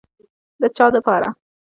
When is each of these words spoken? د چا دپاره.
د 0.61 0.63
چا 0.77 0.85
دپاره. 0.95 1.29